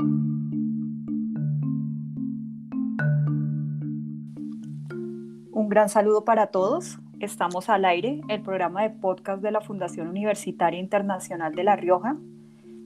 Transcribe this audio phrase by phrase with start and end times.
[0.00, 0.88] Un
[5.68, 6.98] gran saludo para todos.
[7.20, 12.16] Estamos al aire, el programa de podcast de la Fundación Universitaria Internacional de La Rioja.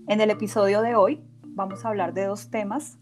[0.06, 2.98] En el episodio de hoy vamos a hablar de dos temas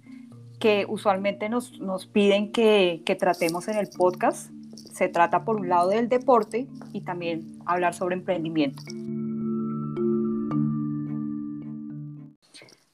[0.61, 4.53] que usualmente nos, nos piden que, que tratemos en el podcast.
[4.93, 8.85] Se trata por un lado del deporte y también hablar sobre emprendimiento.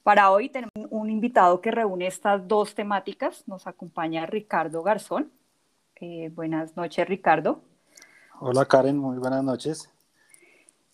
[0.02, 0.71] Para hoy tenemos
[1.02, 3.42] un invitado que reúne estas dos temáticas.
[3.46, 5.30] Nos acompaña Ricardo Garzón.
[5.96, 7.60] Eh, buenas noches, Ricardo.
[8.40, 8.96] Hola, Karen.
[8.96, 9.90] Muy buenas noches.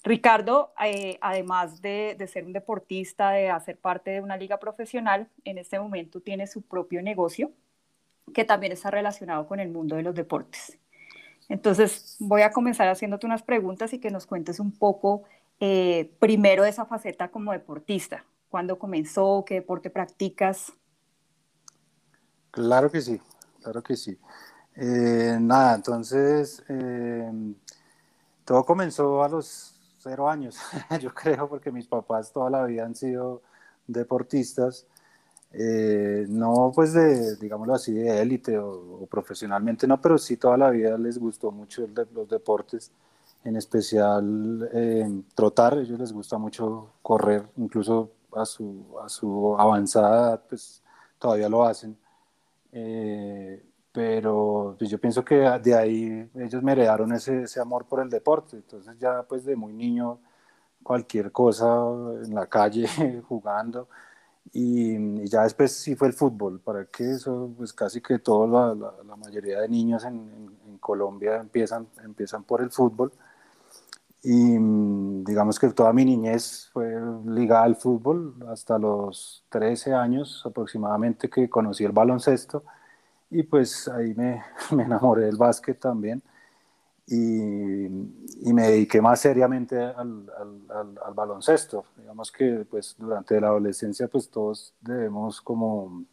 [0.03, 5.29] Ricardo, eh, además de, de, ser un deportista, de hacer parte de una liga profesional,
[5.45, 7.51] en este momento tiene su propio negocio
[8.33, 10.79] que también está relacionado con el mundo de los deportes.
[11.49, 15.25] Entonces, voy a comenzar haciéndote unas preguntas y que nos cuentes un poco
[15.61, 18.25] eh, primero de esa faceta como deportista.
[18.49, 19.45] ¿Cuándo comenzó?
[19.47, 20.73] ¿Qué deporte practicas?
[22.51, 23.21] Claro que sí,
[23.63, 24.19] claro que sí.
[24.75, 27.31] Eh, nada, entonces eh,
[28.45, 30.57] todo comenzó a los cero años,
[31.01, 33.43] yo creo, porque mis papás toda la vida han sido
[33.87, 34.87] deportistas,
[35.53, 40.71] eh, no pues de, digámoslo así, de élite o, profesionalmente, no, pero sí toda la
[40.71, 42.93] vida les gustó mucho los deportes,
[43.45, 50.43] en especial trotar, ellos les gusta mucho correr, incluso a su, a su avanzada edad,
[50.49, 50.83] pues
[51.19, 51.97] todavía lo hacen.
[52.73, 58.01] Eh, pero pues yo pienso que de ahí ellos me heredaron ese, ese, amor por
[58.01, 60.21] el deporte, entonces ya pues de muy niño
[60.83, 61.67] cualquier cosa
[62.25, 62.87] en la calle
[63.29, 63.89] jugando.
[64.53, 68.47] Y, y ya después sí fue el fútbol, para que eso pues casi que toda
[68.47, 73.13] la, la, la, mayoría de niños en, en, en, Colombia empiezan, empiezan por el fútbol
[74.23, 74.57] y
[75.25, 76.93] digamos que toda mi niñez fue
[77.27, 82.65] ligada al fútbol hasta los 13 años aproximadamente que conocí el baloncesto
[83.31, 86.23] y pues ahí me, me enamoré del básquet también
[87.11, 91.87] y, y, me dediqué más seriamente al, al, al, al, baloncesto.
[91.97, 96.05] Digamos que pues durante la adolescencia pues todos debemos como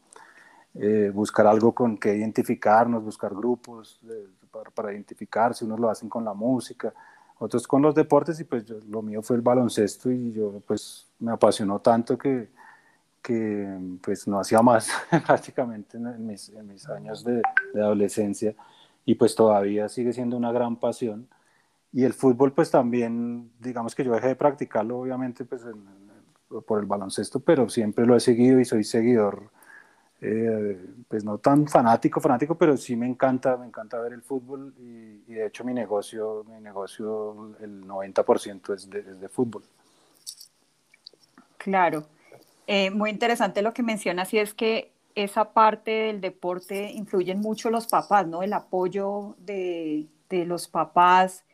[0.73, 6.07] eh, buscar algo con que identificarnos, buscar grupos de, para, para, identificarse, unos lo hacen
[6.07, 6.93] con la música,
[7.39, 11.07] otros con los deportes y pues yo, lo mío fue el baloncesto y yo pues
[11.19, 12.49] me apasionó tanto que
[13.25, 14.87] que pues no hacía más
[15.25, 17.41] prácticamente en mis, en mis años de,
[17.73, 18.53] de, adolescencia
[19.03, 21.27] y pues todavía sigue siendo una gran pasión.
[21.91, 26.61] Y el fútbol pues también, digamos que yo dejé de practicarlo obviamente pues en, en,
[26.61, 29.49] por el baloncesto, pero siempre lo he seguido y soy seguidor,
[30.19, 35.33] pues no tan fanático, fanático, pero sí me encanta, me encanta ver el fútbol y,
[35.33, 39.63] de hecho mi negocio, mi negocio el 90% es de, es de fútbol.
[41.57, 42.05] Claro.
[42.67, 47.69] Eh, muy interesante lo que mencionas y es que esa parte del deporte influyen mucho
[47.69, 48.43] los papás, ¿no?
[48.43, 51.45] El apoyo de, de los papás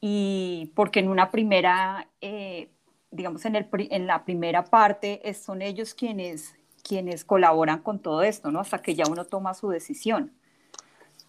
[0.00, 2.68] y porque en una primera, eh,
[3.10, 8.52] digamos, en, el, en la primera parte son ellos quienes, quienes colaboran con todo esto,
[8.52, 8.60] ¿no?
[8.60, 10.32] Hasta que ya uno toma su decisión.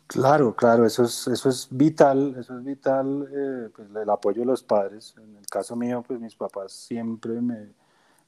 [0.07, 4.45] Claro, claro, eso es, eso es vital, eso es vital, eh, pues, el apoyo de
[4.45, 5.15] los padres.
[5.17, 7.69] En el caso mío, pues mis papás siempre me,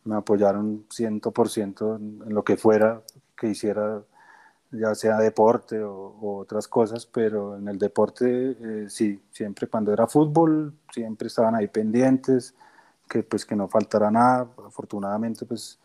[0.05, 3.03] me apoyaron 100% en, en lo que fuera
[3.35, 4.01] que hiciera,
[4.71, 9.93] ya sea deporte o, o otras cosas, pero en el deporte eh, sí, siempre cuando
[9.93, 12.55] era fútbol, siempre estaban ahí pendientes,
[13.07, 15.79] que pues que no faltara nada, afortunadamente pues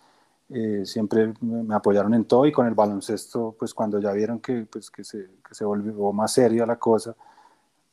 [0.53, 4.67] eh, siempre me apoyaron en todo y con el baloncesto, pues cuando ya vieron que,
[4.71, 7.15] pues, que, se, que se volvió más seria la cosa,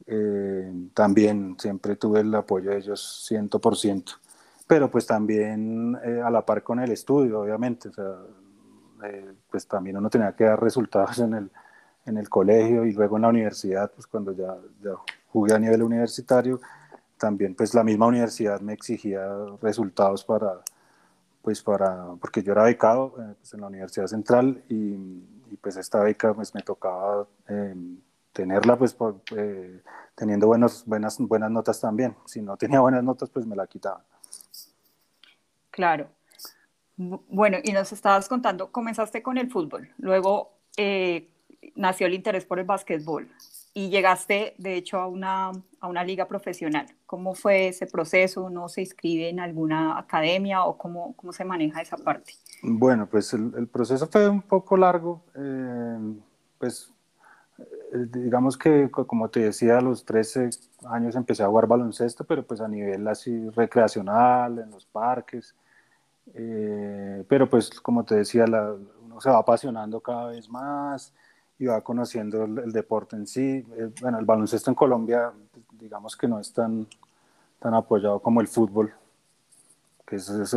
[0.05, 4.19] eh, también siempre tuve el apoyo de ellos 100%
[4.69, 8.13] pero pues también eh, a la par con el estudio, obviamente, o sea,
[9.03, 11.51] eh, pues también uno tenía que dar resultados en el,
[12.05, 14.91] en el colegio y luego en la universidad, pues cuando ya, ya
[15.29, 16.61] jugué a nivel universitario,
[17.17, 19.27] también pues la misma universidad me exigía
[19.59, 20.59] resultados para,
[21.41, 24.95] pues para, porque yo era becado eh, pues en la Universidad Central y,
[25.61, 27.75] pues esta beca pues me tocaba eh,
[28.31, 29.81] tenerla pues por, eh,
[30.15, 34.03] teniendo buenos, buenas, buenas notas también, si no tenía buenas notas pues me la quitaban.
[35.71, 36.07] Claro.
[36.97, 41.29] Bueno, y nos estabas contando, comenzaste con el fútbol, luego eh,
[41.75, 43.29] nació el interés por el básquetbol
[43.73, 46.87] y llegaste, de hecho, a una, a una liga profesional.
[47.05, 48.43] ¿Cómo fue ese proceso?
[48.43, 52.33] ¿Uno se inscribe en alguna academia o cómo, cómo se maneja esa parte?
[52.63, 55.21] Bueno, pues el, el proceso fue un poco largo.
[55.35, 55.97] Eh,
[56.57, 56.91] pues
[57.93, 60.49] eh, digamos que, como te decía, a los 13
[60.85, 65.55] años empecé a jugar baloncesto, pero pues a nivel así recreacional, en los parques.
[66.33, 71.13] Eh, pero pues como te decía, la, uno se va apasionando cada vez más
[71.59, 73.65] y va conociendo el, deporte en sí.
[73.77, 75.31] Eh, bueno, el baloncesto en Colombia,
[75.77, 76.87] digamos que no es tan,
[77.59, 78.93] tan apoyado como el fútbol.
[80.05, 80.53] Que es, es,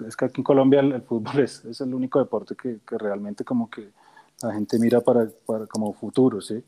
[0.00, 3.68] es, que aquí en Colombia el, fútbol es, el único deporte que, que, realmente como
[3.68, 3.90] que
[4.40, 6.64] la gente mira para, para como futuro, ¿sí?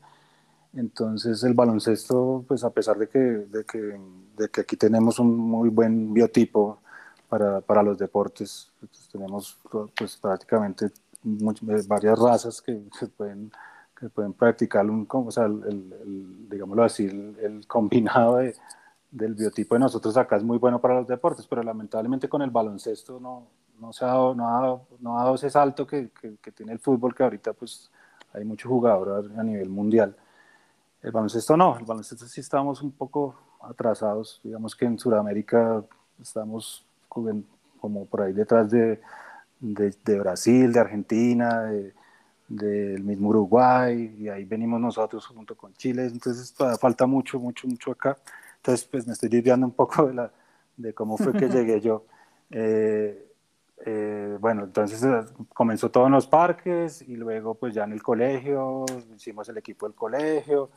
[0.73, 3.99] Entonces el baloncesto, pues a pesar de que, de que,
[4.37, 6.79] de que aquí tenemos un muy buen biotipo
[7.29, 9.57] para, para los deportes, pues, tenemos
[9.95, 10.91] pues prácticamente
[11.23, 13.51] eh, varias razas que, se pueden,
[13.97, 18.55] que pueden practicar, un, o sea, el, el, digámoslo así, el, combinado de,
[19.11, 22.49] del biotipo de nosotros acá es muy bueno para los deportes, pero lamentablemente con el
[22.49, 23.47] baloncesto no,
[23.79, 26.51] no, se ha dado, no, ha dado, no ha dado ese salto que, que, que
[26.51, 27.91] tiene el fútbol, que ahorita pues
[28.33, 30.15] hay muchos jugadores a nivel mundial.
[31.01, 35.83] El baloncesto no, el baloncesto sí estamos un poco atrasados, digamos que en Sudamérica
[36.19, 39.01] estamos como por ahí detrás de,
[39.61, 41.71] de, Brasil, de Argentina,
[42.47, 47.91] del mismo Uruguay, y ahí venimos nosotros junto con Chile, entonces falta mucho, mucho, mucho
[47.91, 48.17] acá.
[48.57, 50.31] Entonces, pues me estoy desviando un poco de, la,
[50.77, 52.05] de cómo fue que llegué yo.
[52.53, 53.31] Eh,
[53.85, 55.23] eh, bueno, entonces eh,
[55.53, 58.85] comenzó todo en los parques y luego pues ya en el colegio,
[59.15, 60.69] hicimos el equipo del colegio,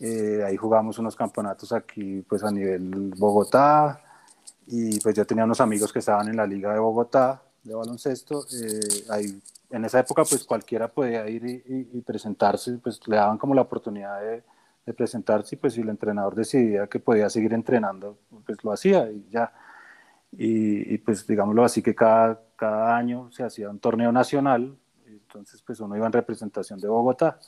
[0.00, 4.00] eh, ahí jugamos unos campeonatos aquí pues a nivel Bogotá
[4.66, 8.46] y pues yo tenía unos amigos que estaban en la liga de Bogotá de baloncesto.
[8.52, 13.54] Eh, ahí, en esa época pues cualquiera podía ir y, presentarse, pues le daban como
[13.54, 14.42] la oportunidad de,
[14.86, 19.10] de, presentarse y pues si el entrenador decidía que podía seguir entrenando, pues lo hacía
[19.10, 19.52] y ya.
[20.32, 24.76] Y, y, pues digámoslo así que cada, cada año se hacía un torneo nacional,
[25.06, 27.38] entonces pues uno iba en representación de Bogotá.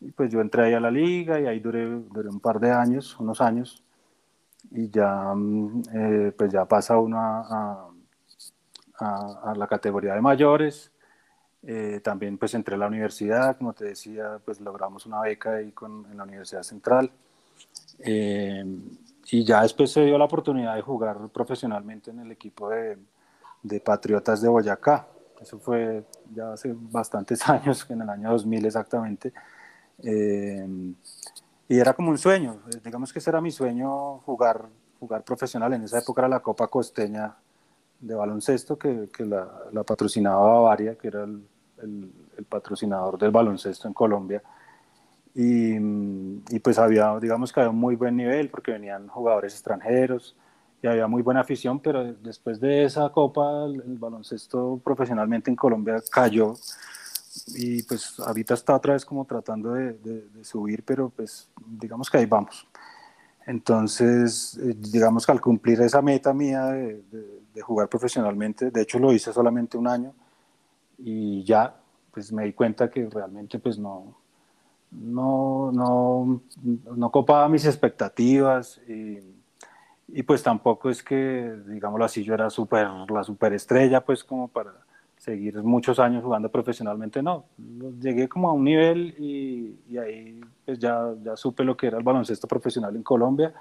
[0.00, 2.70] Y pues yo entré ahí a la liga y ahí duré, duré un par de
[2.70, 3.84] años, unos años,
[4.70, 7.88] y ya, mm, eh, pues ya pasa uno a, a,
[8.98, 10.90] a, la categoría de mayores.
[11.66, 15.72] Eh, también pues entré a la universidad, como te decía, pues logramos una beca ahí
[15.72, 17.10] con, en la Universidad Central.
[18.00, 18.64] Eh,
[19.30, 22.98] y ya después se dio la oportunidad de jugar profesionalmente en el equipo de,
[23.62, 25.08] de Patriotas de Boyacá.
[25.40, 29.32] Eso fue ya hace bastantes años, en el año 2000 exactamente.
[30.02, 30.66] Eh,
[31.68, 34.68] y era como un sueño, eh, digamos que ese era mi sueño, jugar,
[35.00, 35.72] jugar profesional.
[35.72, 37.34] En esa época era la Copa Costeña
[38.06, 41.42] de baloncesto que, que la, la, patrocinaba Bavaria, que era el,
[41.82, 44.42] el, patrocinador del baloncesto en Colombia.
[45.34, 50.36] Y, y, pues había, digamos que había un muy buen nivel porque venían jugadores extranjeros
[50.82, 55.56] y había muy buena afición, pero después de esa copa el, el baloncesto profesionalmente en
[55.56, 56.54] Colombia cayó
[57.48, 62.18] y pues ahorita está otra vez como tratando de, de, subir, pero pues digamos que
[62.18, 62.66] ahí vamos.
[63.46, 67.02] Entonces, eh, digamos que al cumplir esa meta mía de,
[67.54, 70.12] de, jugar profesionalmente, de hecho lo hice solamente un año
[70.98, 71.74] y ya
[72.12, 74.16] pues me di cuenta que realmente pues no,
[74.90, 76.42] no, no,
[76.96, 79.18] no copaba mis expectativas y,
[80.08, 84.72] y pues tampoco es que, digámoslo así, yo era super, la superestrella pues como para
[85.16, 87.46] seguir muchos años jugando profesionalmente, no.
[88.00, 91.96] Llegué como a un nivel y, y ahí pues ya, ya supe lo que era
[91.96, 93.54] el baloncesto profesional en Colombia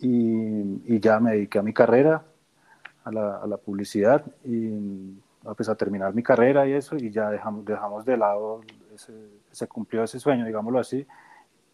[0.00, 2.24] y, y ya me dediqué a mi carrera,
[3.08, 4.70] a la, a la publicidad y
[5.56, 8.60] pues, a terminar mi carrera y eso y ya dejamos, dejamos de lado,
[8.94, 9.12] ese,
[9.50, 11.06] se cumplió ese sueño, digámoslo así.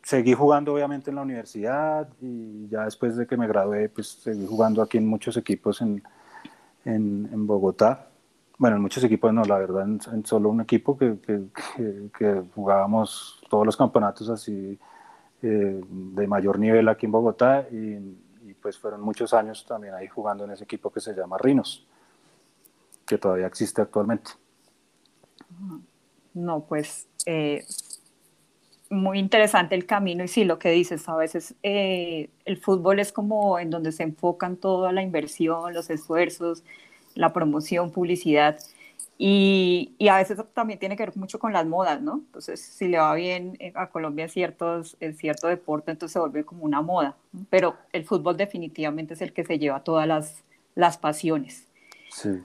[0.02, 4.46] Seguí jugando obviamente en la universidad y ya después de que me gradué, pues seguí
[4.46, 6.02] jugando aquí en muchos equipos en,
[6.84, 8.08] en, en Bogotá
[8.58, 11.42] bueno, en muchos equipos no, la verdad, en, solo un equipo que, que,
[12.16, 14.78] que, jugábamos todos los campeonatos así
[15.42, 17.98] eh, de mayor nivel aquí en Bogotá y,
[18.64, 21.86] pues fueron muchos años también ahí jugando en ese equipo que se llama Rinos,
[23.04, 24.30] que todavía existe actualmente.
[26.32, 27.66] No, pues eh,
[28.88, 33.12] muy interesante el camino y sí, lo que dices, a veces eh, el fútbol es
[33.12, 36.64] como en donde se enfocan toda la inversión, los esfuerzos
[37.14, 38.58] la promoción, publicidad.
[39.16, 42.14] Y, y, a veces también tiene que ver mucho con las modas, ¿no?
[42.14, 46.44] Entonces, si le va bien eh, a Colombia ciertos, en cierto deporte, entonces se vuelve
[46.44, 47.16] como una moda.
[47.48, 50.42] Pero el fútbol definitivamente es el que se lleva todas las,
[50.74, 51.68] las pasiones.
[52.10, 52.42] Sí,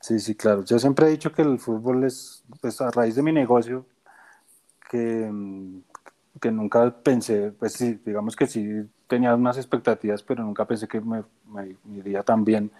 [0.00, 0.64] sí, sí, claro.
[0.64, 3.84] Yo siempre he dicho que el fútbol es, pues a raíz de mi negocio,
[4.90, 5.30] que,
[6.40, 11.00] que nunca pensé, pues sí, digamos que sí tenía unas expectativas, pero nunca pensé que
[11.00, 12.70] me, me, me iría tan bien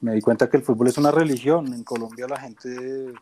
[0.00, 1.72] me di cuenta que el fútbol es una religión.
[1.72, 3.12] En Colombia la gente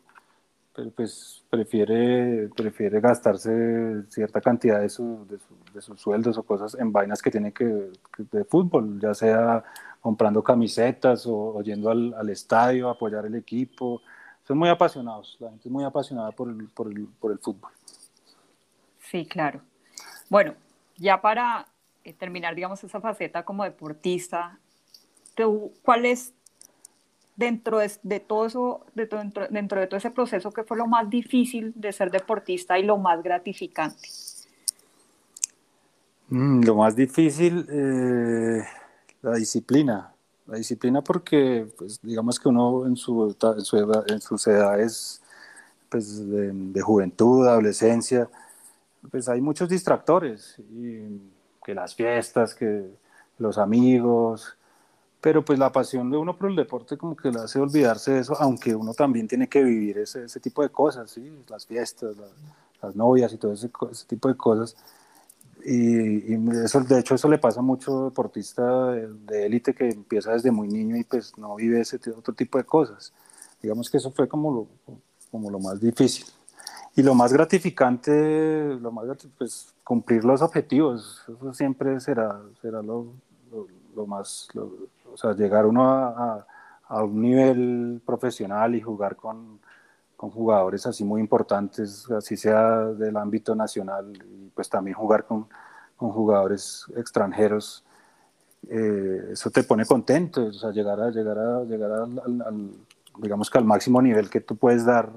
[0.95, 5.25] pues prefiere, prefiere gastarse cierta cantidad de, su,
[5.73, 9.63] de, sus sueldos o cosas en vainas que tienen que, de fútbol, ya sea
[10.01, 14.01] comprando camisetas o, yendo al, al, estadio a apoyar el equipo.
[14.47, 17.71] Son muy apasionados, la gente es muy apasionada por el, por el, por el fútbol.
[18.99, 19.61] Sí, claro.
[20.29, 20.53] Bueno,
[20.95, 21.65] ya para
[22.03, 24.59] eh, terminar, digamos, esa faceta como deportista,
[25.81, 26.33] ¿cuál es
[27.37, 31.71] dentro de, todo eso, dentro, dentro, de todo ese proceso, qué fue lo más difícil
[31.75, 34.09] de ser deportista y lo más gratificante?
[36.29, 38.63] Mm, lo más difícil, eh,
[39.21, 40.13] la disciplina.
[40.47, 45.21] La disciplina porque, pues, digamos que uno en, su, en, su, en sus edades
[45.89, 48.29] pues, de, de juventud, adolescencia,
[49.11, 51.21] pues hay muchos distractores, y
[51.63, 52.89] que las fiestas, que
[53.37, 54.56] los amigos,
[55.27, 58.19] pero pues la pasión de uno por el deporte como que le hace olvidarse de
[58.21, 61.43] eso, aunque uno también tiene que vivir ese, ese tipo de cosas, ¿sí?
[61.49, 62.15] las fiestas,
[62.81, 64.77] las novias y todo ese, ese, tipo de cosas.
[65.65, 70.31] Y, y, eso, de hecho eso le pasa a mucho deportista de élite que empieza
[70.31, 73.11] desde muy niño y pues no vive ese otro tipo de cosas.
[73.61, 74.95] Digamos que eso fue como lo,
[75.29, 76.25] como lo más difícil.
[76.95, 79.07] Y lo más gratificante, lo más
[79.37, 83.07] pues cumplir los objetivos, eso siempre será, será lo,
[83.97, 84.47] lo, más,
[85.11, 86.45] o sea, llegar uno a,
[87.03, 89.59] un nivel profesional y jugar con,
[90.15, 95.47] con, jugadores así muy importantes, así sea del ámbito nacional, y pues también jugar con,
[95.97, 97.83] con jugadores extranjeros,
[98.69, 102.71] eh, eso te pone contento, o sea, llegar a, llegar a, llegar al, al,
[103.17, 105.11] digamos que al máximo nivel que tú puedes dar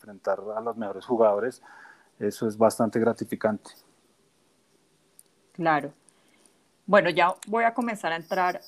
[0.00, 1.62] enfrentar a los mejores jugadores,
[2.18, 3.70] eso es bastante gratificante.
[5.52, 5.92] Claro.
[6.86, 8.60] Bueno, ya voy a comenzar a entrar,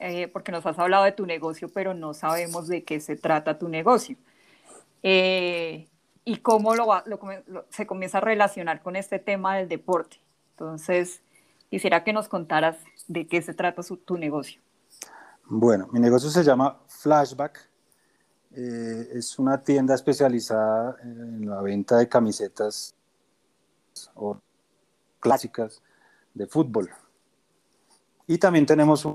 [0.00, 3.58] eh, porque nos has hablado de tu negocio, pero no sabemos de qué se trata
[3.58, 4.16] tu negocio.
[5.02, 5.86] Eh,
[6.24, 6.74] y cómo
[7.70, 10.18] se comienza a relacionar con este tema del deporte.
[10.52, 11.22] Entonces,
[11.70, 12.76] quisiera que nos contaras
[13.08, 14.60] de qué se trata tu negocio.
[15.46, 17.70] Bueno, mi negocio se llama Flashback
[18.52, 22.96] eh, es una tienda especializada en la venta de camisetas
[24.14, 24.38] o
[25.20, 25.80] clásicas
[26.34, 26.90] de fútbol.
[28.26, 29.14] Y también tenemos un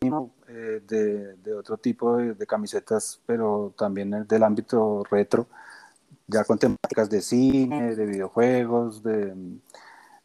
[0.00, 5.46] eh, de, de, otro tipo de, camisetas, pero también del ámbito retro,
[6.26, 9.34] ya con temáticas de cine, de videojuegos, de,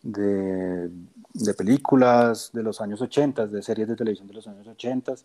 [0.03, 0.91] de,
[1.33, 5.15] de películas de los años 80, de series de televisión de los años 80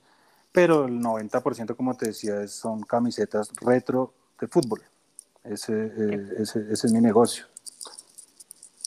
[0.53, 4.83] pero el 90%, como te decía, son camisetas retro de fútbol.
[5.45, 7.45] Ese, eh, ese, ese, es mi negocio.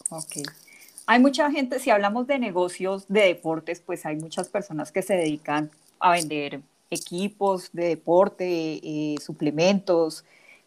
[0.09, 0.37] Ok.
[1.07, 5.15] Hay mucha gente, si hablamos de negocios de deportes, pues hay muchas personas que se
[5.15, 10.25] dedican a vender equipos de deporte, eh, suplementos,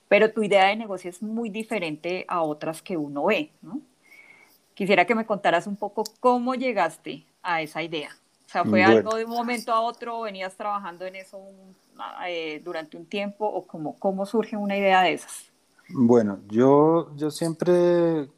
[0.09, 3.81] pero tu idea de negocio es muy diferente a otras que uno ve, ¿no?
[4.75, 8.11] Quisiera que me contaras un poco cómo llegaste a esa idea
[8.55, 10.23] sea, ¿fue algo de un momento a otro?
[10.23, 11.41] ¿Venías trabajando en eso
[12.27, 13.47] eh, durante un tiempo?
[13.47, 15.51] ¿O cómo, cómo surge una idea de esas?
[15.89, 18.29] Bueno, yo, yo siempre,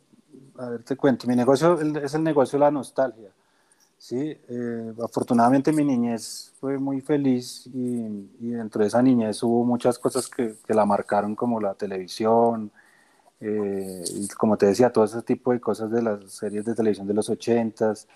[0.59, 3.31] a ver, te cuento, mi negocio es el negocio de la nostalgia.
[3.99, 9.65] Sí, eh, afortunadamente mi niñez fue muy feliz y, y, dentro de esa niñez hubo
[9.65, 12.71] muchas cosas que, que la marcaron como la televisión,
[13.41, 17.07] eh, y como te decía, todo ese tipo de cosas de las series de televisión
[17.07, 18.09] de los ochentas,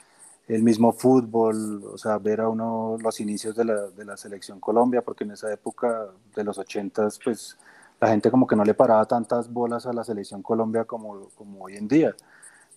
[0.48, 4.60] el mismo fútbol, o sea, ver a uno los inicios de la, de la selección
[4.60, 7.56] Colombia, porque en esa época de los ochentas, pues
[8.00, 11.64] la gente como que no le paraba tantas bolas a la selección Colombia como, como
[11.64, 12.14] hoy en día.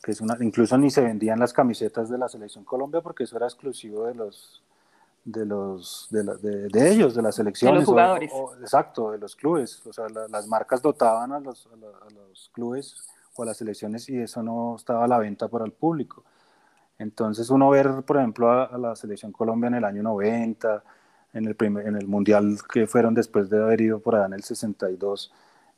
[0.04, 3.38] Que es una, incluso ni se vendían las camisetas de la selección Colombia porque eso
[3.38, 4.62] era exclusivo de los
[5.24, 7.76] de los de, de, de ellos, de las selecciones.
[7.76, 8.32] De los jugadores.
[8.62, 9.82] exacto, de los clubes.
[9.86, 14.18] O sea, las marcas dotaban a los, a los clubes o a las selecciones y
[14.18, 16.24] eso no estaba a la venta para el público.
[17.00, 20.84] Entonces uno ver, por ejemplo, a, la selección Colombia en el año 90,
[21.34, 24.34] en el, primer, en el Mundial que fueron después de haber ido por allá en
[24.34, 25.34] el 62,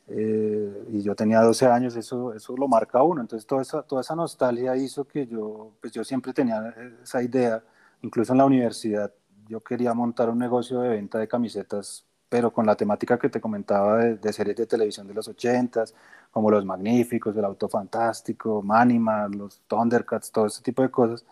[0.07, 3.21] eh, y yo tenía 12 años, eso, eso lo marca uno.
[3.21, 7.63] Entonces toda esa, toda esa nostalgia hizo que yo, pues yo siempre tenía esa idea,
[8.01, 9.11] incluso en la universidad,
[9.47, 13.39] yo quería montar un negocio de venta de camisetas pero con la temática que te
[13.39, 15.85] comentaba de, series de televisión de los 80
[16.31, 21.25] como Los Magníficos, El Auto Fantástico, Manima, los Thundercats, todo ese tipo de cosas.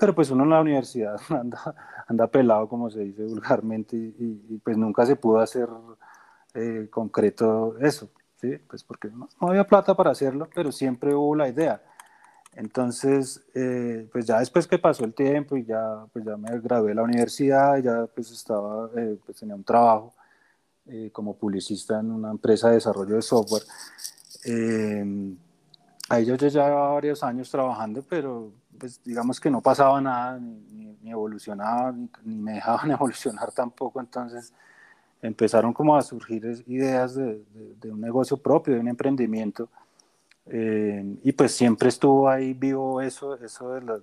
[0.00, 1.74] Pero pues uno en la universidad anda,
[2.08, 5.68] anda pelado, como se dice vulgarmente, y, pues nunca se pudo hacer
[6.54, 8.56] eh, concreto eso, ¿sí?
[8.68, 11.82] Pues porque no, había plata para hacerlo, pero siempre hubo la idea.
[12.56, 16.88] Entonces, eh, pues ya después que pasó el tiempo y ya, pues ya me gradué
[16.90, 20.14] de la universidad, ya pues estaba, eh, pues tenía un trabajo,
[20.86, 23.62] eh, como publicista en una empresa de desarrollo de software.
[24.44, 25.36] Eh,
[26.08, 31.10] ahí yo ya varios años trabajando, pero pues digamos que no pasaba nada, ni, ni,
[31.10, 34.52] evolucionaba, ni, me dejaban evolucionar tampoco, entonces
[35.22, 37.44] empezaron como a surgir ideas de,
[37.80, 39.68] de, un negocio propio, de un emprendimiento,
[40.46, 44.00] eh, y pues siempre estuvo ahí vivo eso, eso de,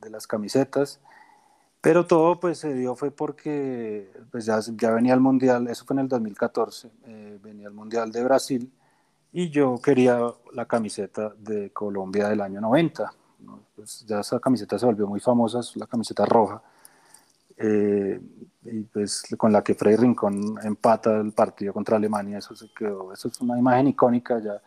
[0.00, 1.00] de, las camisetas,
[1.80, 5.94] pero todo pues se dio fue porque pues ya, ya venía el Mundial, eso fue
[5.94, 8.72] en el 2014, eh, venía el Mundial de Brasil,
[9.32, 10.20] y yo quería
[10.52, 13.12] la camiseta de Colombia del año 90.
[13.74, 16.62] Pues ya esa camiseta se volvió muy famosa, es la camiseta roja,
[17.56, 18.20] eh,
[18.64, 23.12] y pues con la que Freddy Rincón empata el partido contra Alemania, eso se quedó,
[23.12, 24.60] eso es una imagen icónica ya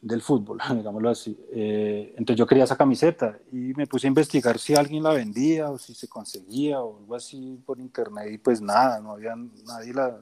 [0.00, 1.36] del fútbol, digámoslo así.
[1.50, 5.70] Eh, entonces yo quería esa camiseta y me puse a investigar si alguien la vendía
[5.70, 9.34] o si se conseguía o algo así por internet y pues nada, no había
[9.66, 10.20] nadie la,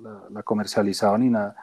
[0.00, 1.56] la, la comercializaba ni nada.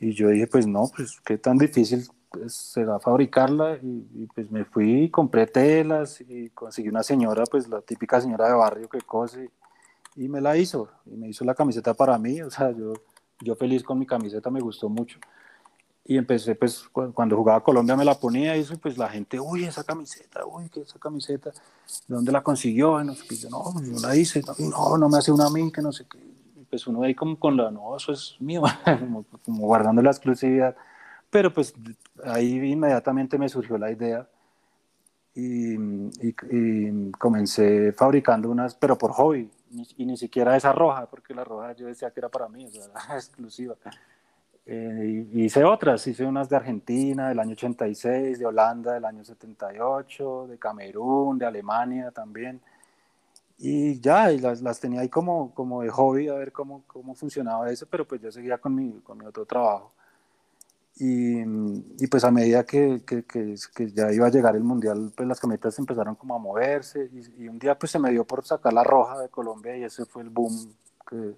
[0.00, 3.78] Y yo dije, pues no, pues qué tan difícil pues, será fabricarla.
[3.82, 8.48] Y, pues me fui y compré telas y conseguí una señora, pues la típica señora
[8.48, 9.50] de barrio que cose
[10.16, 10.88] y me la hizo.
[11.06, 12.40] Y me hizo la camiseta para mí.
[12.42, 12.94] O sea, yo,
[13.40, 15.18] yo feliz con mi camiseta, me gustó mucho.
[16.04, 19.64] Y empecé, pues cuando jugaba Colombia me la ponía y eso, pues la gente, uy,
[19.64, 21.50] esa camiseta, uy, ¿qué esa camiseta?
[21.50, 22.98] ¿De dónde la consiguió?
[23.02, 25.82] Y no, yo, no, yo la hice, no, no me hace una a mí, que
[25.82, 26.18] no sé qué
[26.68, 28.62] pues uno ahí como con la, no, eso es mío,
[29.44, 30.76] como, guardando la exclusividad.
[31.30, 31.74] Pero pues
[32.24, 34.26] ahí inmediatamente me surgió la idea
[35.34, 39.50] y, y, comencé fabricando unas, pero por hobby,
[39.96, 42.70] y ni siquiera esa roja, porque la roja yo decía que era para mí, o
[42.70, 43.76] sea, era exclusiva.
[44.66, 50.46] Eh, hice otras, hice unas de Argentina del año 86, de Holanda del año 78,
[50.48, 52.60] de Camerún, de Alemania también
[53.58, 57.14] y ya, y las, las, tenía ahí como, como de hobby a ver cómo, cómo
[57.14, 59.92] funcionaba eso, pero pues yo seguía con mi, con mi otro trabajo.
[61.00, 65.28] Y, y, pues a medida que, que, que, ya iba a llegar el mundial, pues
[65.28, 68.44] las camisetas empezaron como a moverse y, y, un día pues se me dio por
[68.44, 70.74] sacar la roja de Colombia y ese fue el boom
[71.08, 71.36] que,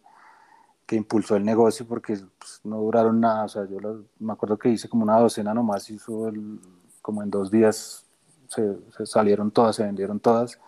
[0.86, 3.78] que impulsó el negocio porque pues, no duraron nada, o sea, yo
[4.18, 6.58] me acuerdo que hice como una docena nomás, hizo el,
[7.02, 8.06] como en dos días
[8.48, 10.58] se, se salieron todas, se vendieron todas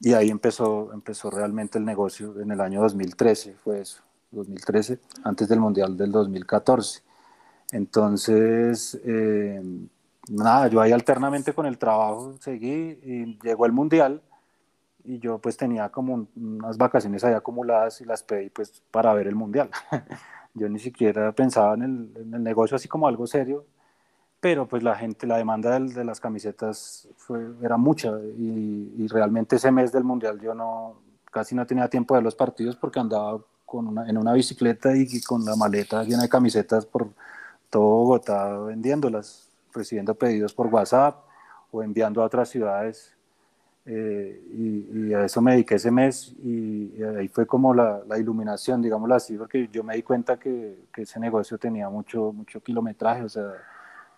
[0.00, 5.48] y ahí empezó, empezó realmente el negocio en el año 2013, fue eso, 2013, antes
[5.48, 7.07] del Mundial del 2014.
[7.72, 9.60] Entonces, eh,
[10.30, 14.22] nada, yo ahí alternamente con el trabajo seguí y llegó el Mundial
[15.04, 19.26] y yo pues tenía como unas vacaciones ahí acumuladas y las pedí pues para ver
[19.28, 19.70] el Mundial.
[20.54, 23.66] yo ni siquiera pensaba en el, en el negocio así como algo serio,
[24.40, 29.70] pero pues la gente, la demanda de, las camisetas fue, era mucha y, realmente ese
[29.72, 31.00] mes del Mundial yo no,
[31.30, 34.96] casi no tenía tiempo de ver los partidos porque andaba con una, en una bicicleta
[34.96, 37.08] y, con la maleta llena de camisetas por
[37.70, 41.24] todo Bogotá vendiéndolas, recibiendo pedidos por WhatsApp
[41.70, 43.14] o enviando a otras ciudades.
[43.86, 48.82] Eh, y, a eso me dediqué ese mes y, ahí fue como la, la, iluminación,
[48.82, 53.22] digámoslo así, porque yo me di cuenta que, que ese negocio tenía mucho, mucho kilometraje,
[53.22, 53.50] o sea,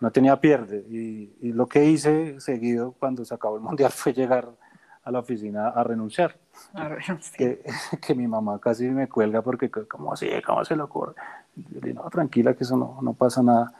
[0.00, 0.84] no tenía pierde.
[0.88, 4.48] Y, lo que hice seguido cuando se acabó el mundial fue llegar
[5.04, 6.36] a la oficina a renunciar.
[7.36, 7.62] Que,
[8.06, 10.28] que, mi mamá casi me cuelga porque, ¿cómo así?
[10.44, 11.14] ¿Cómo se le ocurre?
[11.56, 13.72] Yo le dije, no, tranquila, que eso no, no pasa nada.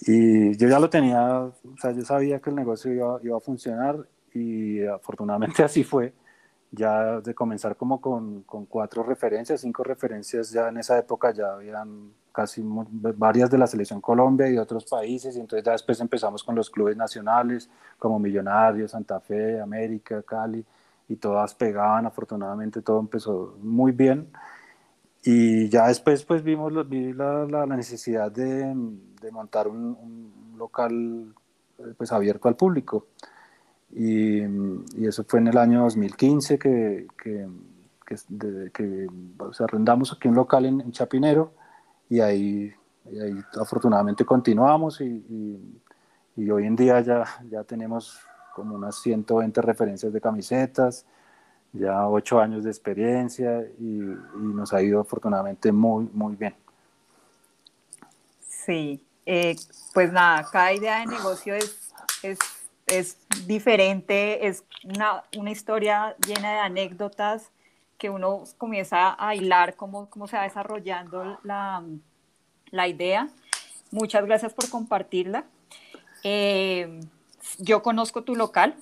[0.00, 3.40] Y yo ya lo tenía, o sea, yo sabía que el negocio iba, iba a
[3.40, 3.96] funcionar
[4.32, 6.12] y afortunadamente así fue.
[6.70, 11.54] Ya de comenzar como con, con cuatro referencias, cinco referencias, ya en esa época ya
[11.54, 15.98] habían casi varias de la selección Colombia y de otros países, y entonces ya después
[16.00, 20.64] empezamos con los clubes nacionales como Millonarios, Santa Fe, América, Cali,
[21.08, 24.28] y todas pegaban, afortunadamente todo empezó muy bien.
[25.24, 28.74] Y ya después pues vimos vi la, la, necesidad de,
[29.20, 31.34] de montar un, local
[31.96, 33.06] pues abierto al público.
[33.90, 37.48] Y, y, eso fue en el año 2015 que, que,
[38.04, 39.06] que, que
[39.60, 41.52] arrendamos aquí un local en, en Chapinero
[42.08, 42.72] y ahí,
[43.06, 45.24] ahí afortunadamente continuamos y,
[46.36, 48.20] y, hoy en día ya, ya tenemos
[48.54, 51.04] como unas 120 referencias de camisetas,
[51.72, 56.54] ya ocho años de experiencia y, nos ha ido afortunadamente muy, muy bien.
[58.40, 59.56] Sí, eh,
[59.94, 62.38] pues nada, cada idea de negocio es, es,
[62.86, 67.50] es diferente, es una, una, historia llena de anécdotas
[67.98, 71.82] que uno comienza a hilar cómo, cómo se va desarrollando la,
[72.70, 73.28] la idea.
[73.90, 75.44] Muchas gracias por compartirla.
[76.22, 77.00] Eh,
[77.58, 78.76] yo conozco tu local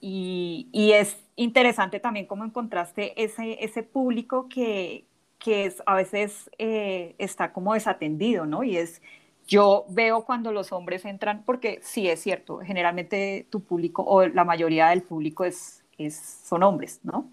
[0.00, 5.04] y, y, es interesante también cómo encontraste ese, ese público que,
[5.38, 8.62] que es, a veces eh, está como desatendido, ¿no?
[8.62, 9.02] Y es
[9.50, 14.44] yo veo cuando los hombres entran, porque sí es cierto, generalmente tu público o la
[14.44, 17.28] mayoría del público es, es son hombres, ¿no?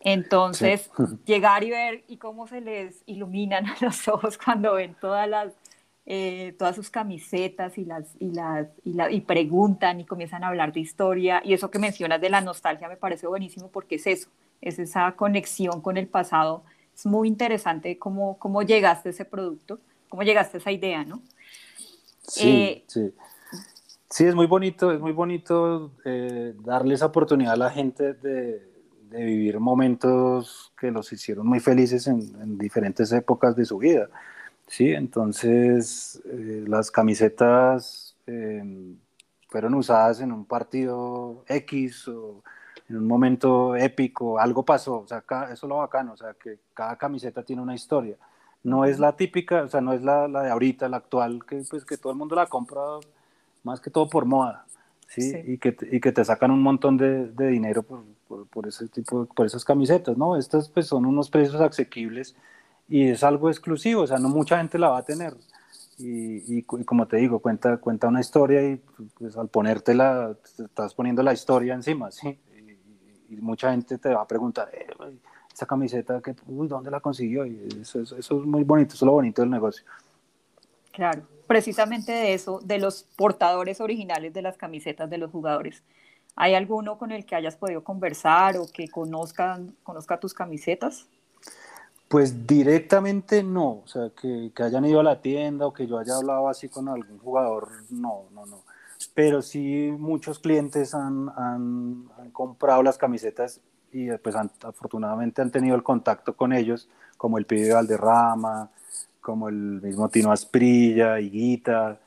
[0.00, 0.90] Entonces,
[1.26, 5.52] llegar y ver y cómo se les iluminan los ojos cuando ven todas las
[6.06, 10.48] eh, todas sus camisetas y las, y las y, la, y, preguntan y comienzan a
[10.48, 14.06] hablar de historia y eso que mencionas de la nostalgia me parece buenísimo porque es
[14.06, 14.28] eso,
[14.60, 16.62] es esa conexión con el pasado.
[16.94, 21.22] Es muy interesante cómo, cómo llegaste a ese producto, cómo llegaste a esa idea, ¿no?
[22.20, 23.12] Sí, eh, sí.
[24.10, 28.62] Sí, es muy bonito, es muy bonito eh, darle esa oportunidad a la gente de,
[29.10, 34.08] de, vivir momentos que los hicieron muy felices en, en diferentes épocas de su vida.
[34.66, 38.96] Sí, entonces eh, las camisetas em,
[39.48, 42.42] fueron usadas en un partido X o
[42.88, 46.58] en un momento épico, algo pasó, o sea, eso es lo bacano, o sea, que
[46.74, 48.16] cada camiseta tiene una historia.
[48.62, 51.62] No es la típica, o sea, no es la, la de ahorita, la actual, que,
[51.68, 52.80] pues, que todo el mundo la compra
[53.62, 54.66] más que todo por moda,
[55.08, 55.32] ¿sí?
[55.46, 58.88] Y, que, y que te sacan un montón de, de dinero por, por, por, ese
[58.88, 60.36] tipo, por esas camisetas, ¿no?
[60.36, 62.36] Estas pues son unos precios asequibles
[62.88, 65.34] y es algo exclusivo, o sea, no mucha gente la va a tener.
[65.96, 68.76] Y, como te digo, cuenta, cuenta una historia y
[69.16, 72.38] pues, al ponértela, te estás poniendo la historia encima, ¿sí?
[73.28, 74.86] Y, mucha gente te va a preguntar, eh,
[75.52, 77.46] esa camiseta, que, uy, ¿dónde la consiguió?
[77.46, 79.84] Y eso, eso, es muy bonito, eso es lo bonito del negocio.
[80.92, 85.82] Claro, precisamente de eso, de los portadores originales de las camisetas de los jugadores.
[86.36, 91.08] ¿Hay alguno con el que hayas podido conversar o que conozcan, conozca tus camisetas?
[92.08, 96.16] Pues directamente no, o sea, que, hayan ido a la tienda o que yo haya
[96.16, 98.62] hablado así con algún jugador, no, no, no.
[99.14, 103.60] Pero sí muchos clientes han, comprado las camisetas
[103.92, 108.70] y pues han, afortunadamente han tenido el contacto con ellos, como el Pibe Valderrama,
[109.20, 111.98] como el mismo Tino Asprilla, Higuita,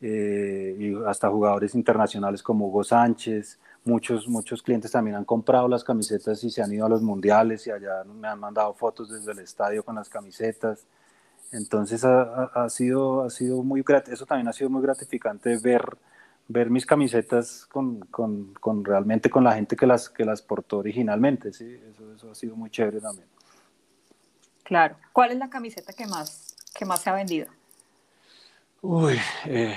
[0.00, 5.84] eh, y hasta jugadores internacionales como Hugo Sánchez muchos, muchos clientes también han comprado las
[5.84, 9.32] camisetas y se han ido a los mundiales y allá me han mandado fotos desde
[9.32, 10.86] el estadio con las camisetas.
[11.52, 15.96] Entonces ha, ha sido, ha sido muy eso también ha sido muy gratificante ver,
[16.48, 20.78] ver mis camisetas con, con, con, realmente con la gente que las, que las portó
[20.78, 21.52] originalmente.
[21.52, 21.80] ¿sí?
[21.90, 23.28] Eso, eso ha sido muy chévere también.
[24.64, 24.96] Claro.
[25.12, 27.46] ¿Cuál es la camiseta que más, que más se ha vendido?
[28.82, 29.76] Uy, eh,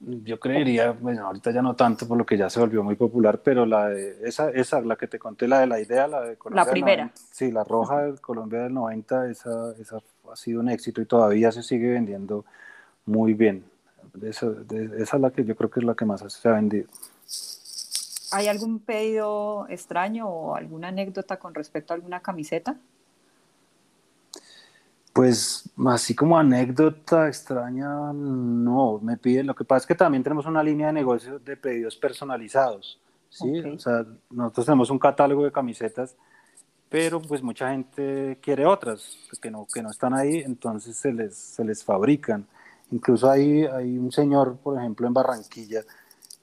[0.00, 3.40] yo creería, bueno, ahorita ya no tanto por lo que ya se volvió muy popular,
[3.42, 6.36] pero la de, esa, esa, la que te conté, la de la idea, la de
[6.36, 6.64] Colombia.
[6.64, 7.10] La primera.
[7.30, 9.98] sí, la roja de Colombia del 90, esa, esa
[10.30, 12.44] ha sido un éxito y todavía se sigue vendiendo
[13.06, 13.64] muy bien.
[14.22, 14.52] Esa,
[14.98, 16.88] esa es la que yo creo que es la que más se ha vendido.
[18.30, 22.76] ¿Hay algún pedido extraño o alguna anécdota con respecto a alguna camiseta?
[25.18, 30.46] Pues así como anécdota extraña, no, me piden, lo que pasa es que también tenemos
[30.46, 33.58] una línea de negocio de pedidos personalizados, ¿sí?
[33.62, 36.14] O sea, nosotros tenemos un catálogo de camisetas,
[36.88, 41.36] pero pues mucha gente quiere otras que no, que no están ahí, entonces se les,
[41.36, 42.46] se les fabrican.
[42.92, 45.82] Incluso hay, hay un señor, por ejemplo, en Barranquilla,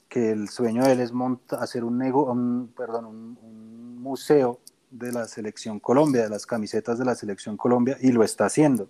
[0.10, 4.60] que el sueño de él es monta, hacer un, nego, un perdón, un, un museo
[4.92, 8.88] de la Selección Colombia, de las camisetas de la Selección Colombia, y lo está haciendo.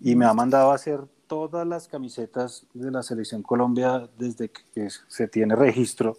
[0.00, 4.88] Y me ha mandado a hacer todas las camisetas de la Selección Colombia desde que
[5.06, 6.16] se tiene registro.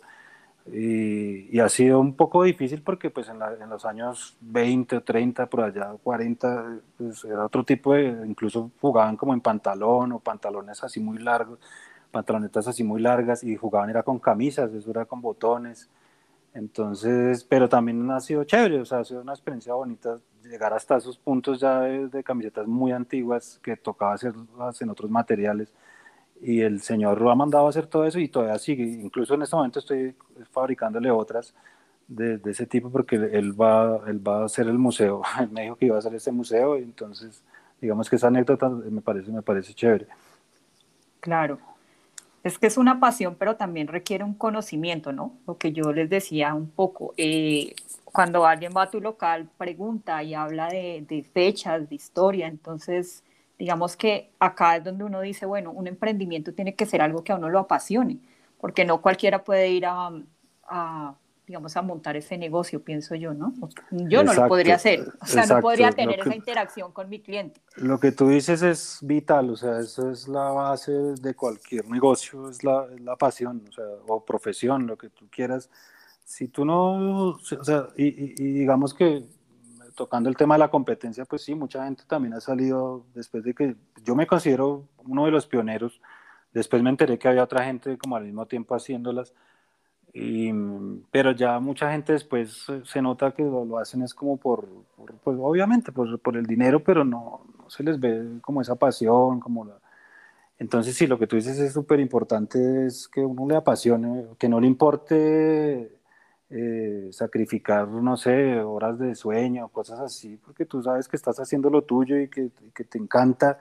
[0.71, 5.61] Y, ha sido un poco difícil porque pues en, los años 20 o 30, por
[5.61, 10.99] allá 40, pues era otro tipo de, incluso jugaban como en pantalón o pantalones así
[10.99, 11.59] muy largos,
[12.11, 15.89] pantalonetas así muy largas y jugaban era con camisas, eso era con botones.
[16.53, 20.97] Entonces, pero también ha sido chévere, o sea, ha sido una experiencia bonita llegar hasta
[20.97, 25.71] esos puntos ya de, camisetas muy antiguas que tocaba hacerlas en otros materiales.
[26.41, 28.83] Y el señor lo ha mandado a hacer todo eso y todavía sigue.
[28.83, 30.15] Incluso en este momento estoy
[30.51, 31.53] fabricándole otras
[32.07, 35.21] de, de ese tipo porque él va, él va a hacer el museo.
[35.39, 37.43] Él me dijo que iba a hacer ese museo y entonces,
[37.81, 40.07] digamos que esa anécdota me parece, me parece chévere.
[41.19, 41.59] Claro.
[42.43, 45.33] Es que es una pasión, pero también requiere un conocimiento, ¿no?
[45.45, 47.13] Lo que yo les decía un poco.
[47.17, 47.75] Eh,
[48.05, 53.23] cuando alguien va a tu local, pregunta y habla de, fechas, de historia, entonces
[53.57, 57.33] digamos que acá es donde uno dice, bueno, un emprendimiento tiene que ser algo que
[57.33, 58.19] a uno lo apasione,
[58.59, 61.15] porque no cualquiera puede ir a
[61.49, 63.55] digamos, a montar ese negocio, pienso yo, ¿no?
[63.89, 67.59] Yo no lo podría hacer, o sea, no podría tener esa interacción con mi cliente.
[67.77, 72.51] Lo que tú dices es vital, o sea, eso es la base de cualquier negocio,
[72.51, 75.71] es la, la pasión, o sea, o profesión, lo que tú quieras.
[76.23, 79.23] Si tú no, o sea, y, y, digamos que
[79.95, 83.55] tocando el tema de la competencia, pues sí, mucha gente también ha salido después de
[83.55, 85.99] que yo me considero uno de los pioneros.
[86.53, 89.33] Después me enteré que había otra gente como al mismo tiempo haciéndolas.
[90.13, 90.51] Y,
[91.11, 94.67] pero ya mucha gente después se nota que lo, hacen es como por,
[95.23, 99.39] pues obviamente por, por, el dinero, pero no, no, se les ve como esa pasión,
[99.39, 99.77] como la...
[100.57, 104.49] Entonces sí, lo que tú dices es súper importante, es que uno le apasione, que
[104.49, 105.99] no le importe
[106.49, 111.69] eh, sacrificar, no sé, horas de sueño, cosas así, porque tú sabes que estás haciendo
[111.69, 113.59] lo tuyo y que, que te encanta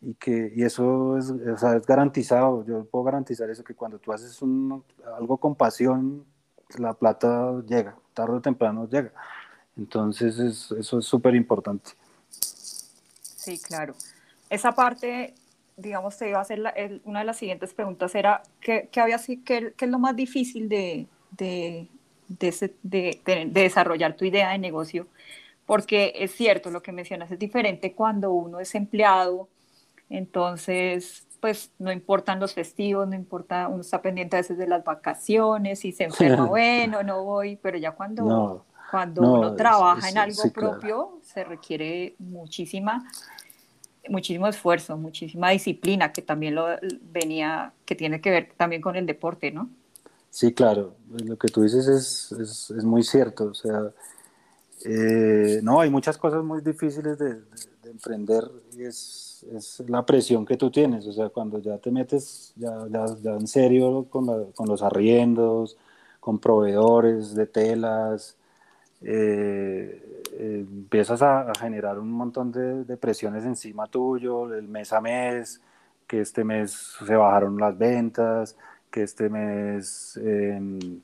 [0.00, 3.98] y que y eso es, o sea, es garantizado, yo puedo garantizar eso, que cuando
[3.98, 4.84] tú haces un,
[5.16, 6.24] algo con pasión,
[6.78, 9.12] la plata llega, tarde o temprano llega.
[9.76, 11.90] Entonces es, eso es súper importante.
[12.28, 13.94] Sí, claro.
[14.50, 15.34] Esa parte,
[15.76, 16.60] digamos, te iba a hacer
[17.04, 20.68] una de las siguientes preguntas, era, ¿qué, qué había, qué, qué es lo más difícil
[20.68, 21.88] de, de,
[22.28, 25.06] de, de desarrollar tu idea de negocio?
[25.66, 29.48] Porque es cierto, lo que mencionas es diferente cuando uno es empleado,
[30.08, 34.84] entonces, pues no importan los festivos, no importa, uno está pendiente a veces de las
[34.84, 40.42] vacaciones, si se enferma, bueno, no voy, pero ya cuando, cuando uno trabaja en algo
[40.52, 43.04] propio, se requiere muchísima,
[44.08, 46.66] muchísimo esfuerzo, muchísima disciplina, que también lo
[47.02, 49.68] venía, que tiene que ver también con el deporte, ¿no?
[50.30, 53.90] Sí, claro, lo que tú dices es, es, es muy cierto, o sea,
[54.88, 58.44] eh, no, hay muchas cosas muy difíciles de, de emprender
[58.76, 59.36] y es
[59.88, 62.86] la presión que tú tienes, o sea, cuando ya te metes ya,
[63.24, 64.26] en serio con,
[64.66, 65.76] los arriendos,
[66.20, 68.36] con proveedores de telas,
[69.02, 75.00] eh, eh, empiezas a, generar un montón de, de, presiones encima tuyo, el mes a
[75.00, 75.60] mes,
[76.06, 76.72] que este mes
[77.04, 78.56] se bajaron las ventas,
[78.90, 80.58] que este mes eh,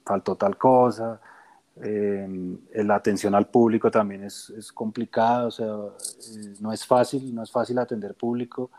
[0.05, 1.21] faltó tal cosa,
[1.80, 2.28] eh,
[2.74, 7.42] la atención al público también es, es complicada, o sea, eh, no es fácil, no
[7.42, 8.70] es fácil atender público.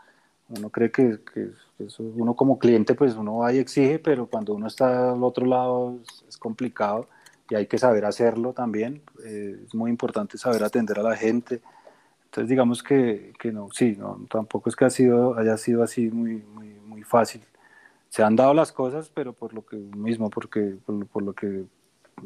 [0.48, 4.54] Uno cree que, que, eso, uno como cliente, pues uno va y exige, pero cuando
[4.54, 7.08] uno está al otro lado es, complicado
[7.50, 9.02] y hay que saber hacerlo también.
[9.24, 11.62] Eh, es muy importante saber atender a la gente.
[12.26, 16.10] Entonces, digamos que, que no, sí, no, tampoco es que ha sido, haya sido así
[16.10, 17.42] muy, muy, muy fácil.
[18.08, 21.64] Se han dado las cosas, pero por lo que mismo, porque, por, por lo que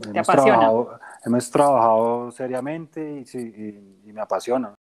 [0.05, 4.75] hemos Trabajado, hemos trabajado seriamente y, me apasiona.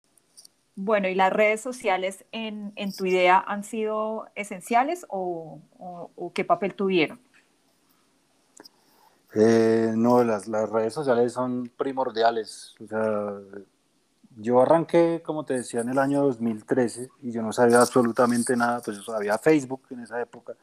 [0.76, 5.60] Bueno, ¿y las redes sociales en, en tu idea han sido esenciales o,
[6.34, 7.20] qué papel tuvieron?
[9.34, 12.76] Eh, no, las, las, redes sociales son primordiales.
[12.84, 13.34] O sea,
[14.38, 18.82] yo arranqué, como te decía, en el año 2013 y yo no sabía absolutamente nada,
[18.84, 20.54] pues había Facebook en esa época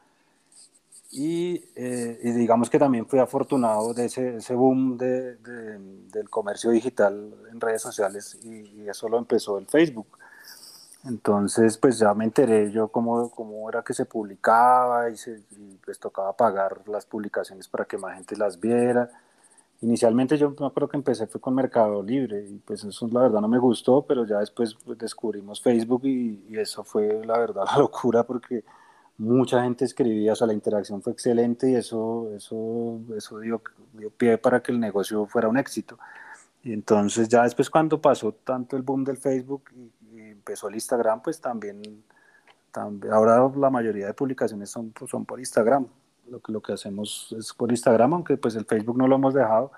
[1.17, 7.33] eh, y, digamos que también fui afortunado de ese, ese boom de, del comercio digital
[7.51, 10.07] en redes sociales y, eso lo empezó el Facebook.
[11.05, 15.41] Entonces, pues ya me enteré yo cómo, cómo era que se publicaba y, se,
[15.83, 19.09] pues tocaba pagar las publicaciones para que más gente las viera.
[19.81, 23.41] Inicialmente yo me acuerdo que empecé fue con Mercado Libre y pues eso la verdad
[23.41, 27.65] no me gustó, pero ya después pues, descubrimos Facebook y, y eso fue la verdad
[27.71, 28.63] la locura porque
[29.17, 33.61] mucha gente escribía, o sea, la interacción fue excelente y eso, eso, eso dio,
[33.93, 35.97] dio pie para que el negocio fuera un éxito.
[36.63, 41.21] Y entonces ya después cuando pasó tanto el boom del Facebook y, empezó el Instagram,
[41.21, 41.81] pues también,
[42.71, 45.87] también, ahora la mayoría de publicaciones son, pues, son por Instagram.
[46.29, 49.33] Lo que, lo que hacemos es por Instagram, aunque pues el Facebook no lo hemos
[49.33, 49.71] dejado,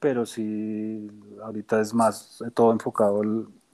[0.00, 1.08] pero sí
[1.42, 3.22] ahorita es más todo enfocado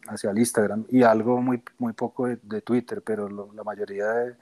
[0.07, 4.37] hacia el Instagram y algo muy, muy poco de, de Twitter, pero la mayoría de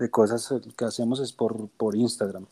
[0.00, 2.46] de cosas que hacemos es por, por Instagram.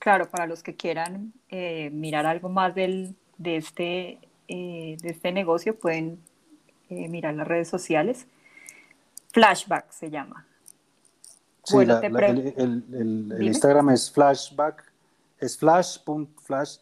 [0.00, 5.30] Claro, para los que quieran eh, mirar algo más del, de, este, eh, de este
[5.30, 6.18] negocio, pueden
[6.90, 8.26] eh, mirar las redes sociales.
[9.32, 10.44] Flashback se llama.
[11.62, 14.84] Sí, el, el, el, Instagram es flashback,
[15.38, 15.98] es flash,
[16.44, 16.78] flash,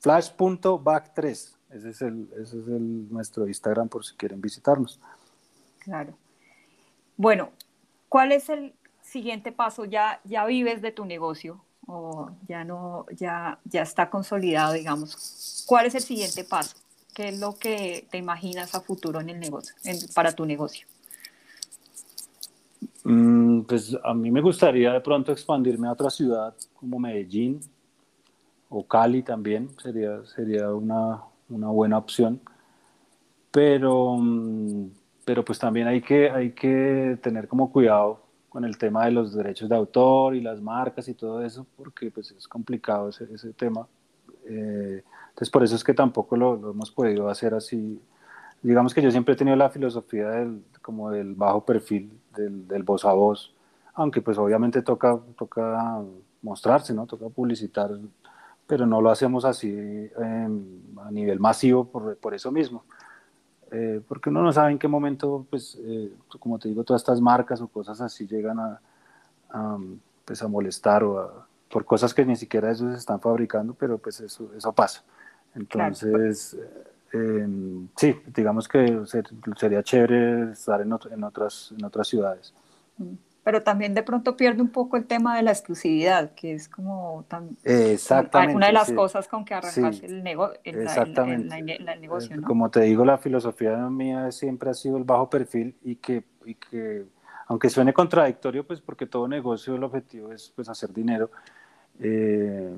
[0.00, 1.54] flash.back3.
[1.70, 4.98] Ese es, el, ese es el, nuestro Instagram por si quieren visitarnos.
[5.80, 6.14] Claro.
[7.16, 7.50] Bueno,
[8.08, 9.84] ¿cuál es el siguiente paso?
[9.84, 15.64] ¿Ya, ya vives de tu negocio o ya no, ya, ya está consolidado, digamos?
[15.66, 16.76] ¿Cuál es el siguiente paso?
[17.14, 19.74] ¿Qué es lo que te imaginas a futuro en el negocio,
[20.14, 20.86] para tu negocio?
[23.04, 27.60] Mm, pues a mí me gustaría de pronto expandirme a otra ciudad como Medellín
[28.70, 32.40] o Cali también, sería, sería una, una buena opción.
[33.52, 34.88] Pero mm,
[35.24, 39.34] pero pues también hay que, hay que tener como cuidado con el tema de los
[39.34, 43.52] derechos de autor y las marcas y todo eso, porque pues es complicado ese, ese
[43.52, 43.86] tema.
[44.46, 48.00] Eh, Entonces por eso es que tampoco lo, lo hemos podido hacer así.
[48.62, 52.82] Digamos que yo siempre he tenido la filosofía del, como del bajo perfil, del, del
[52.82, 53.54] voz a voz,
[53.94, 56.02] aunque pues obviamente toca, toca
[56.42, 57.06] mostrarse, ¿no?
[57.06, 57.90] Toca publicitar,
[58.66, 60.48] pero no lo hacemos así eh,
[60.98, 62.84] a nivel masivo por, por eso mismo.
[63.76, 67.20] Eh, porque uno no sabe en qué momento, pues, eh, como te digo, todas estas
[67.20, 68.80] marcas o cosas así llegan a,
[69.50, 69.78] a
[70.24, 74.20] pues, a molestar o a, por cosas que ni siquiera ellos están fabricando, pero pues
[74.20, 75.02] eso, eso pasa.
[75.56, 76.56] Entonces,
[77.12, 77.48] eh,
[77.96, 79.02] sí, digamos que
[79.56, 82.54] sería chévere estar en, en, otras, en otras ciudades.
[82.98, 86.66] Mm pero también de pronto pierde un poco el tema de la exclusividad, que es
[86.66, 91.54] como tan, exactamente, una de las cosas con que arrancas el, nego el, exactamente.
[91.58, 92.36] el, negocio.
[92.36, 92.46] ¿no?
[92.46, 96.54] Como te digo, la filosofía mía siempre ha sido el bajo perfil y que, y
[96.54, 97.04] que
[97.46, 101.30] aunque suene contradictorio, pues porque todo negocio el objetivo es pues, hacer dinero,
[102.00, 102.74] eh,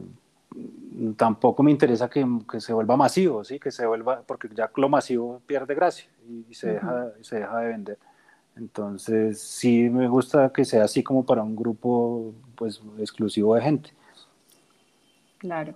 [1.16, 3.60] tampoco me interesa que, que, se vuelva masivo, ¿sí?
[3.60, 7.66] que se vuelva, porque ya lo masivo pierde gracia y, se, deja, se deja de
[7.68, 7.98] vender.
[8.56, 13.90] Entonces, sí me gusta que sea así como para un grupo pues exclusivo de gente.
[15.38, 15.74] Claro.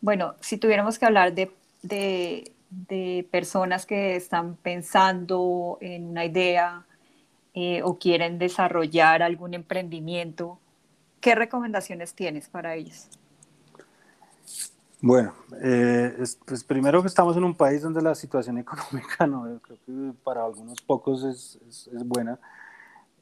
[0.00, 1.50] Bueno, si tuviéramos que hablar de,
[1.82, 6.86] de, personas que están pensando en una idea
[7.54, 10.58] eh, o quieren desarrollar algún emprendimiento,
[11.20, 13.08] ¿qué recomendaciones tienes para ellos?
[15.00, 15.32] Bueno,
[15.62, 16.12] eh,
[16.44, 20.44] pues primero que estamos en un país donde la situación económica no, creo que para
[20.44, 22.38] algunos pocos es, es, buena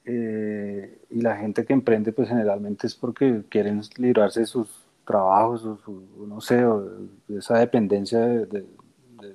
[0.04, 5.64] eh, y la gente que emprende pues generalmente es porque quieren librarse de sus trabajos
[5.66, 6.80] o su, no sé, o
[7.28, 8.66] de esa dependencia de, de,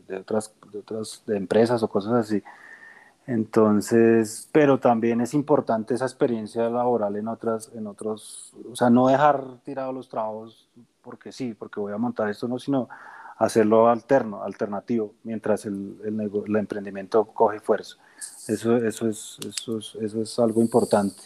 [0.07, 2.41] de, otras, de otras de empresas o cosas así.
[3.27, 9.07] Entonces, pero también es importante esa experiencia laboral en otras, en otros, o sea, no
[9.07, 10.69] dejar tirados los trabajos
[11.01, 12.89] porque sí, porque voy a montar esto, no, sino
[13.37, 17.95] hacerlo alterno, alternativo, mientras el, el, emprendimiento coge fuerza.
[18.47, 21.23] Eso, eso, es, eso, es, eso es algo importante.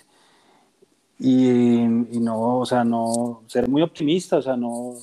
[1.20, 4.94] Y, y, no, o sea, no ser muy optimista, o sea, no,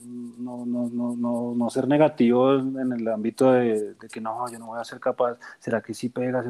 [0.00, 4.58] no, no, no, no, no ser negativo en el ámbito de, de, que no, yo
[4.58, 6.42] no voy a ser capaz, ¿será que sí pega?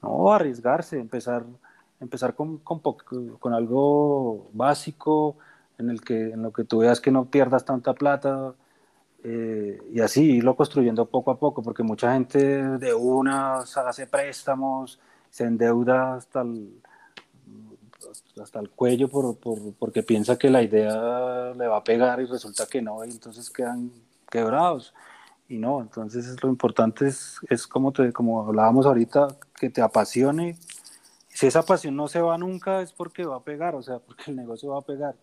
[0.00, 1.44] No, arriesgarse, empezar,
[2.00, 5.36] empezar con, con, con algo básico,
[5.82, 8.54] en el que en lo que tú veas que no pierdas tanta plata
[9.24, 12.38] eh, y así irlo construyendo poco a poco, porque mucha gente
[12.78, 14.98] de una hace préstamos,
[15.30, 16.82] se endeuda hasta el,
[18.40, 22.26] hasta el cuello por, por, porque piensa que la idea le va a pegar y
[22.26, 23.92] resulta que no, y entonces quedan
[24.28, 24.92] quebrados.
[25.48, 30.56] Y no, entonces lo importante es, es como, te, como hablábamos ahorita, que te apasione.
[31.28, 34.30] Si esa pasión no se va nunca es porque va a pegar, o sea, porque
[34.30, 35.14] el negocio va a pegar.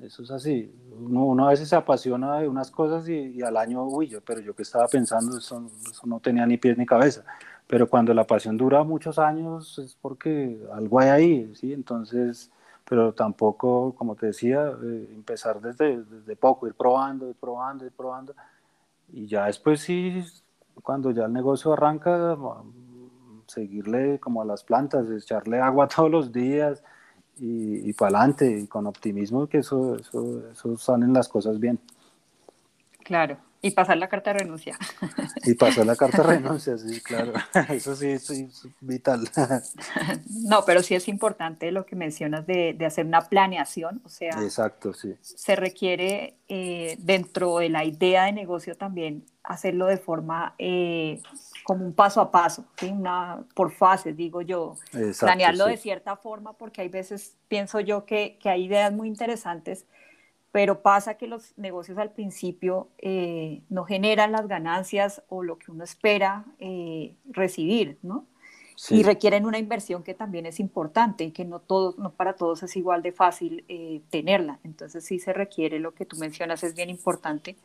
[0.00, 0.72] Eso es así.
[0.98, 4.54] Uno, a veces se apasiona de unas cosas y, al año, uy, yo, pero yo
[4.54, 7.24] que estaba pensando, eso, eso, no tenía ni pies ni cabeza.
[7.66, 11.72] Pero cuando la pasión dura muchos años es porque algo hay ahí, ¿sí?
[11.72, 12.50] Entonces,
[12.84, 17.92] pero tampoco, como te decía, eh, empezar desde, desde poco, ir probando, ir probando, ir
[17.92, 18.34] probando.
[19.12, 20.24] Y ya después sí,
[20.82, 22.36] cuando ya el negocio arranca,
[23.46, 26.82] seguirle como a las plantas, echarle agua todos los días,
[27.38, 31.78] y, para adelante y con optimismo que eso, eso, eso salen las cosas bien.
[33.02, 34.76] Claro, y pasar la carta de renuncia.
[35.44, 37.32] Y pasar la carta de renuncia, sí, claro.
[37.70, 39.28] Eso sí, es vital.
[40.28, 44.42] No, pero sí es importante lo que mencionas de, de hacer una planeación, o sea,
[44.42, 45.14] Exacto, sí.
[45.20, 51.20] se requiere eh, dentro de la idea de negocio también hacerlo de forma eh,
[51.64, 54.76] como un paso a paso, Una, por fases, digo yo.
[55.20, 59.86] Planearlo de cierta forma, porque hay veces pienso yo que, que, hay ideas muy interesantes,
[60.52, 65.70] pero pasa que los negocios al principio eh, no generan las ganancias o lo que
[65.70, 68.26] uno espera eh, recibir, ¿no?
[68.88, 72.62] Y requieren una inversión que también es importante y que no, todos, no para todos
[72.64, 74.58] es igual de fácil eh, tenerla.
[74.64, 77.56] Entonces sí se requiere lo que tú mencionas, es bien importante,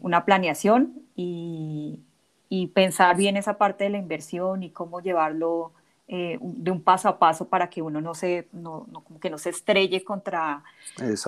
[0.00, 2.00] una planeación y,
[2.48, 5.72] y pensar bien esa parte de la inversión y cómo llevarlo
[6.10, 9.28] eh, de un paso a paso para que uno no se, no, no como que
[9.28, 10.64] no se estrelle contra,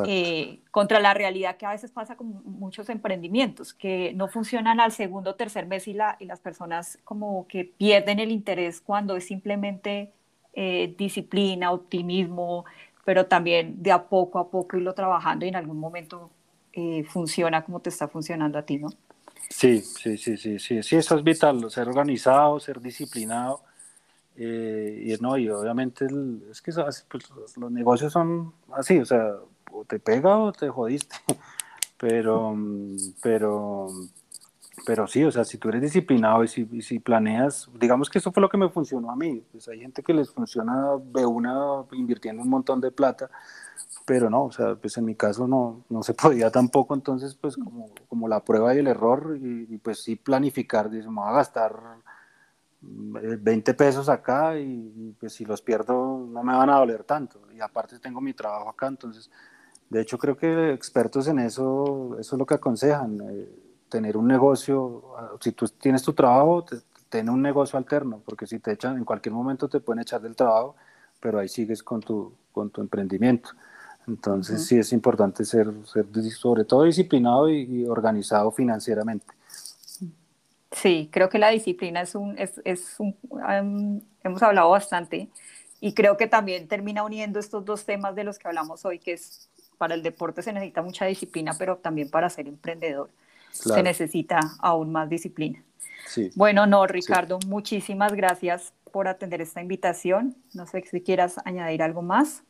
[0.07, 4.93] eh, contra la realidad que a veces pasa con muchos emprendimientos, que no funcionan al
[4.93, 9.17] segundo o tercer mes y, la, y las personas como que pierden el interés cuando
[9.17, 10.15] es simplemente
[10.55, 12.65] eh, disciplina, optimismo,
[13.05, 16.31] pero también de a poco a poco irlo trabajando y en algún momento
[17.09, 18.89] funciona como te está funcionando a ti, ¿no?
[19.51, 23.61] Sí, sí, sí, sí, sí, sí, eso es vital, ser organizado, ser disciplinado.
[24.37, 26.07] Eh, y, no, y obviamente
[26.51, 26.73] es que
[27.09, 29.35] pues, los negocios son así, o sea,
[29.73, 31.17] o te pega o te jodiste.
[31.99, 32.57] Pero,
[33.23, 33.89] pero,
[34.87, 38.33] pero sí, o sea, si tú eres disciplinado y si, si, planeas, digamos que eso
[38.33, 39.45] fue lo que me funcionó a mí.
[39.53, 43.29] Pues hay gente que les funciona de una invirtiendo un montón de plata,
[44.07, 47.57] pero no, o sea, pues en mi caso no, no se podía tampoco, entonces pues
[47.57, 51.33] como, como la prueba y el error y, pues sí planificar, dice, me voy a
[51.33, 51.79] gastar
[52.83, 57.61] 20 pesos acá y, pues si los pierdo no me van a doler tanto y
[57.61, 59.31] aparte tengo mi trabajo acá, entonces
[59.91, 63.21] de hecho creo que expertos en eso, eso es lo que aconsejan.
[63.31, 63.49] Eh,
[63.91, 66.65] tener un negocio, ah, si tú tienes tu trabajo,
[67.11, 70.37] ten un negocio alterno, porque si te echan, en cualquier momento te pueden echar del
[70.37, 70.77] trabajo,
[71.21, 73.51] pero ahí sigues con tu, con tu emprendimiento.
[74.07, 79.27] Entonces sí es importante ser, ser sobre todo disciplinado y, organizado financieramente.
[80.73, 83.17] Sí, creo que la disciplina es un, es, es un
[84.23, 85.29] hemos hablado bastante
[85.81, 89.15] y creo que también termina uniendo estos dos temas de los que hablamos hoy, que
[89.15, 89.49] es
[89.79, 93.11] para el deporte se necesita mucha disciplina, pero también para ser emprendedor
[93.51, 95.63] se necesita aún más disciplina.
[96.35, 100.37] Bueno, no, Ricardo, muchísimas gracias por atender esta invitación.
[100.55, 102.43] No sé si quieras añadir algo más.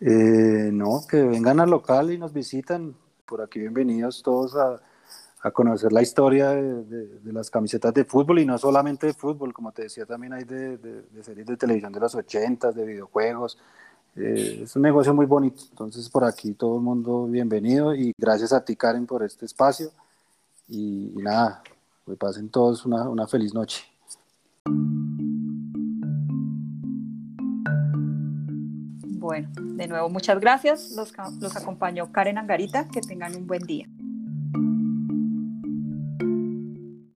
[0.00, 2.94] Eh, no, que vengan al local y nos visitan.
[3.26, 4.80] Por aquí bienvenidos todos a,
[5.50, 9.82] conocer la historia de, las camisetas de fútbol y no solamente de fútbol, como te
[9.82, 13.58] decía, también hay de, de series de televisión de los 80, de videojuegos,
[14.16, 18.52] eh, es un negocio muy bonito, entonces por aquí todo el mundo bienvenido y gracias
[18.52, 19.90] a ti Karen por este espacio
[20.68, 21.62] y, nada,
[22.06, 23.84] que pasen todos una, una feliz noche.
[29.18, 30.92] Bueno, de nuevo muchas gracias.
[30.92, 32.86] Los, los acompañó Karen Angarita.
[32.88, 33.88] Que tengan un buen día.